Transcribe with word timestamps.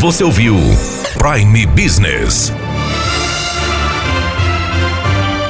Você 0.00 0.24
ouviu 0.24 0.56
Prime 1.16 1.66
Business. 1.66 2.50